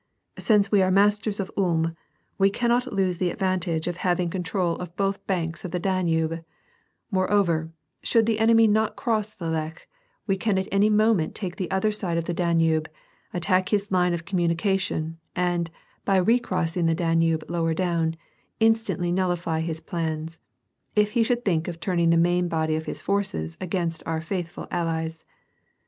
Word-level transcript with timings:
Since 0.39 0.71
we 0.71 0.81
are 0.81 0.89
masters 0.89 1.39
of 1.39 1.51
Ulm, 1.55 1.95
we 2.39 2.49
cannot 2.49 2.91
lose 2.91 3.19
the 3.19 3.29
advantage 3.29 3.85
of 3.87 3.97
having 3.97 4.31
con 4.31 4.41
144 4.41 4.65
M^^A 4.65 4.65
AND 4.65 4.73
PEACE. 4.73 4.81
trol 4.81 4.81
of 4.91 4.97
both 4.97 5.27
banks 5.27 5.63
of 5.63 5.69
the 5.69 5.79
Danube; 5.79 6.43
moreover, 7.11 7.69
should 8.01 8.25
the 8.25 8.39
enemy 8.39 8.65
not 8.65 8.95
cross 8.95 9.35
the 9.35 9.47
Lech, 9.51 9.87
we 10.25 10.35
can 10.37 10.57
at 10.57 10.67
any 10.71 10.89
moment 10.89 11.35
take 11.35 11.57
the 11.57 11.69
other 11.69 11.91
side 11.91 12.17
of 12.17 12.25
the 12.25 12.33
Danube, 12.33 12.89
attack 13.31 13.69
his 13.69 13.91
line 13.91 14.15
of 14.15 14.25
communication, 14.25 15.19
and, 15.35 15.69
by 16.03 16.17
recross 16.17 16.75
ing 16.75 16.87
the 16.87 16.95
Danube 16.95 17.43
lower 17.47 17.75
down, 17.75 18.15
instantly 18.59 19.11
nullify 19.11 19.59
his 19.59 19.79
plans, 19.79 20.39
if 20.95 21.11
he 21.11 21.21
should 21.21 21.45
think 21.45 21.67
of 21.67 21.79
turning 21.79 22.09
the 22.09 22.17
main 22.17 22.47
body 22.47 22.75
of 22.75 22.87
his 22.87 23.03
forces 23.03 23.55
against 23.61 24.01
our 24.07 24.19
faithful 24.19 24.67
allies. 24.71 25.23